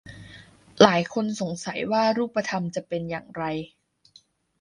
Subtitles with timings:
[0.81, 3.43] หลายคนสงสัยว่ารูปธรรมจะเป็นอย่างไร